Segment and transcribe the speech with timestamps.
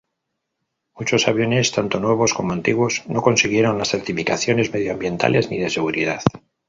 [0.95, 6.23] Muchos aviones, tanto nuevos como antiguos, no consiguieron las certificaciones medioambientales ni de seguridad.